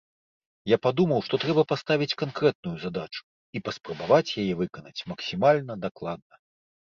[0.69, 3.21] Я падумаў, што трэба паставіць канкрэтную задачу
[3.59, 6.35] і паспрабаваць яе выканаць максімальна дакладна.